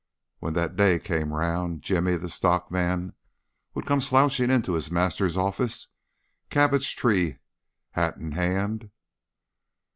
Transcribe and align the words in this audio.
When 0.39 0.55
that 0.55 0.75
day 0.75 0.97
came 0.97 1.31
round, 1.31 1.83
Jimmy, 1.83 2.15
the 2.17 2.27
stockman, 2.27 3.13
would 3.75 3.85
come 3.85 4.01
slouching 4.01 4.49
into 4.49 4.73
his 4.73 4.89
master's 4.89 5.37
office, 5.37 5.89
cabbage 6.49 6.95
tree 6.95 7.37
hat 7.91 8.17
in 8.17 8.31
hand. 8.31 8.89